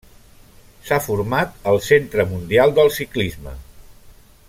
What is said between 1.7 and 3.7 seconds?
al Centre mundial del ciclisme.